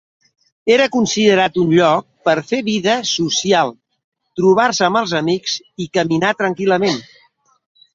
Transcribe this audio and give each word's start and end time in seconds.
Era 0.75 0.87
considerat 0.95 1.59
un 1.65 1.75
lloc 1.81 2.07
per 2.29 2.35
fer 2.53 2.63
vida 2.71 2.97
social, 3.11 3.77
trobar-se 4.43 4.91
amb 4.91 5.03
els 5.05 5.17
amics 5.25 5.63
i 5.87 5.93
caminar 6.01 6.39
tranquil·lament. 6.45 7.03